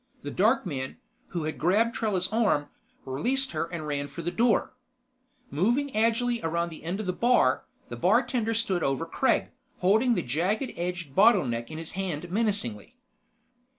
The 0.23 0.31
dark 0.31 0.65
man, 0.65 0.97
who 1.27 1.43
had 1.43 1.59
grabbed 1.59 1.93
Trella's 1.93 2.33
arm, 2.33 2.69
released 3.05 3.51
her 3.51 3.71
and 3.71 3.85
ran 3.85 4.07
for 4.07 4.23
the 4.23 4.31
door. 4.31 4.73
Moving 5.51 5.95
agilely 5.95 6.41
around 6.41 6.69
the 6.69 6.83
end 6.83 6.99
of 6.99 7.05
the 7.05 7.13
bar, 7.13 7.65
the 7.89 7.95
bartender 7.95 8.55
stood 8.55 8.81
over 8.81 9.05
Kregg, 9.05 9.49
holding 9.77 10.15
the 10.15 10.23
jagged 10.23 10.73
edged 10.75 11.13
bottleneck 11.13 11.69
in 11.69 11.77
his 11.77 11.91
hand 11.91 12.31
menacingly. 12.31 12.95